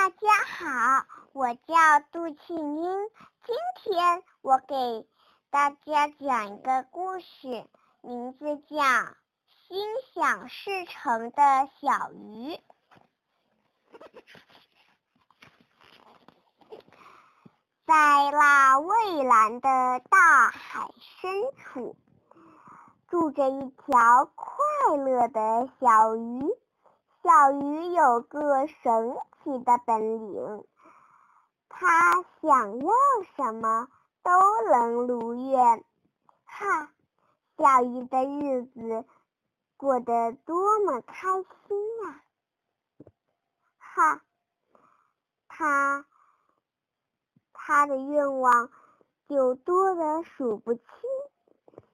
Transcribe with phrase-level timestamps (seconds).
[0.00, 3.10] 大家好，我叫杜庆英。
[3.44, 5.06] 今天我给
[5.50, 7.66] 大家讲一个故事，
[8.00, 8.76] 名字叫
[9.68, 12.54] 《心想事成的小鱼》。
[17.84, 20.90] 在那蔚蓝的大海
[21.20, 21.94] 深处，
[23.08, 26.42] 住着一条快乐的小鱼。
[27.22, 29.14] 小鱼有个神
[29.44, 30.64] 奇的本领，
[31.68, 32.92] 它想要
[33.36, 33.88] 什么
[34.22, 34.30] 都
[34.70, 35.84] 能如愿。
[36.46, 36.90] 哈，
[37.58, 39.04] 小鱼的日子
[39.76, 42.24] 过得多么开心啊！
[43.78, 44.22] 哈，
[45.46, 46.06] 它
[47.52, 48.70] 它的愿望
[49.28, 50.82] 就多得数不清，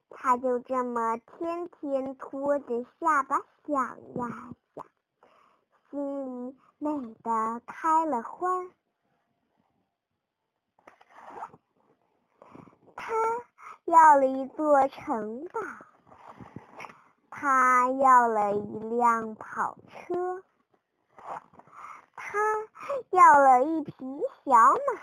[0.09, 4.53] 它就这么天天拖着下巴想呀。
[5.89, 8.49] 心里美得开了花。
[12.95, 13.13] 他
[13.85, 15.61] 要了一座城堡，
[17.29, 20.43] 他要了一辆跑车，
[22.15, 22.37] 他
[23.11, 23.93] 要了一匹
[24.43, 25.01] 小马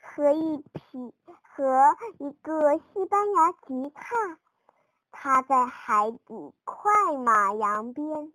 [0.00, 4.38] 和一匹和一个西班牙吉他。
[5.10, 8.32] 他在海底快马扬鞭。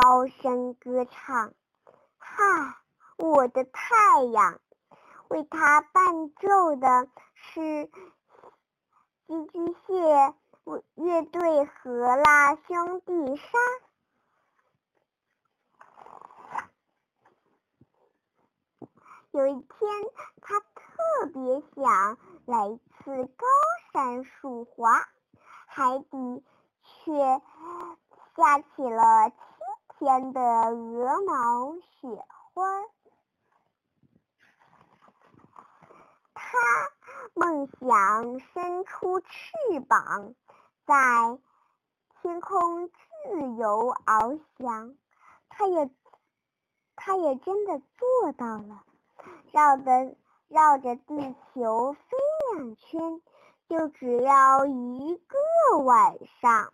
[0.00, 1.54] 高声歌唱，
[2.18, 2.80] 哈！
[3.16, 4.60] 我的太阳，
[5.26, 7.86] 为他伴奏的是
[9.26, 10.34] 寄居蟹
[10.94, 13.58] 乐队和那兄弟沙。
[19.32, 19.68] 有一天，
[20.40, 23.46] 他特别想来一次高
[23.92, 25.08] 山树滑，
[25.66, 26.44] 海底
[26.84, 27.42] 却
[28.36, 29.32] 下起了。
[29.98, 32.84] 天的鹅毛雪花，
[36.34, 36.56] 他
[37.34, 39.26] 梦想伸出翅
[39.88, 40.36] 膀，
[40.86, 40.94] 在
[42.22, 42.94] 天空自
[43.56, 44.94] 由翱翔。
[45.48, 45.90] 他也，
[46.94, 48.84] 他也真的做到了，
[49.50, 50.14] 绕着
[50.46, 52.00] 绕着地球飞
[52.54, 53.20] 两圈，
[53.68, 56.72] 就只要一个晚上。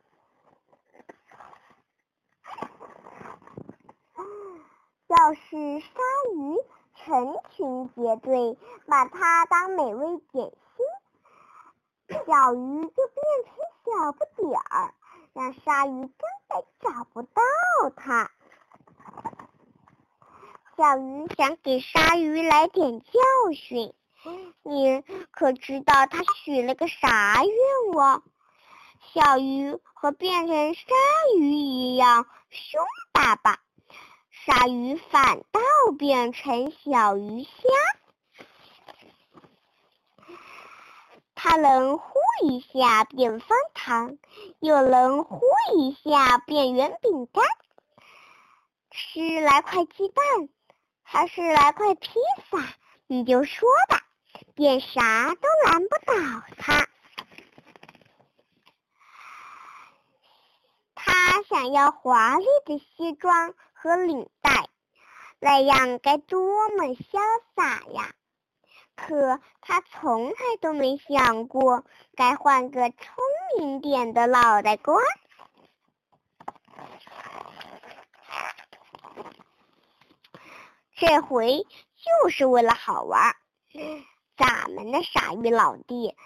[5.24, 5.88] 要是鲨
[6.34, 6.58] 鱼
[6.94, 14.92] 成群结队把它当美味点心，小鱼就变成小不点儿，
[15.32, 16.12] 让鲨鱼根
[16.46, 17.40] 本找不到
[17.96, 18.30] 它。
[20.76, 23.08] 小鱼想给鲨鱼来点教
[23.54, 23.94] 训，
[24.62, 28.22] 你可知道它许了个啥愿望？
[29.14, 30.84] 小鱼和变成鲨
[31.38, 33.63] 鱼一样凶巴巴。
[34.46, 35.60] 鲨鱼反倒
[35.98, 37.48] 变成小鱼虾，
[41.34, 44.18] 它能呼一下变方糖，
[44.60, 45.40] 又能呼
[45.74, 47.42] 一下变圆饼干。
[48.90, 50.50] 是来块鸡蛋，
[51.02, 52.10] 还是来块披
[52.50, 52.58] 萨？
[53.06, 54.02] 你就说吧，
[54.54, 56.14] 变啥都难不倒
[56.58, 56.86] 它。
[60.94, 63.54] 他想要华丽的西装。
[63.84, 64.70] 和领带，
[65.40, 67.20] 那样该多么潇
[67.54, 68.14] 洒呀！
[68.96, 71.84] 可他从来都没想过
[72.16, 72.98] 该换个聪
[73.58, 75.02] 明点的脑袋瓜。
[80.96, 81.66] 这回
[82.22, 83.36] 就是为了好玩，
[84.34, 86.16] 咱们的傻鱼老弟。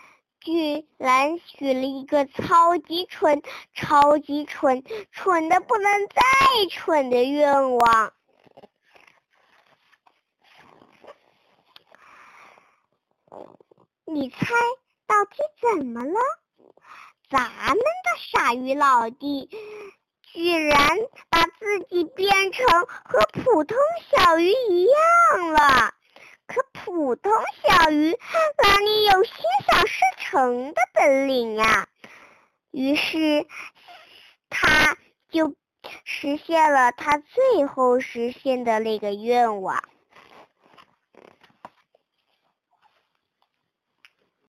[0.40, 3.42] 居然许了一个超级蠢、
[3.74, 6.22] 超级蠢、蠢的不能再
[6.70, 8.12] 蠢的愿望。
[14.04, 14.38] 你猜
[15.06, 16.20] 到底怎么了？
[17.30, 19.50] 咱们的傻鱼老弟
[20.22, 20.96] 居然
[21.28, 23.76] 把自己变成和普通
[24.10, 25.92] 小鱼一样了。
[26.46, 27.30] 可普通
[27.62, 28.18] 小鱼
[28.62, 29.34] 哪里有心
[29.66, 31.88] 想事成的本领呀？
[32.70, 33.46] 于是，
[34.50, 34.98] 他
[35.30, 35.54] 就
[36.04, 39.82] 实现了他最后实现的那个愿望。